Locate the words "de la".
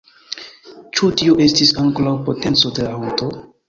2.81-3.01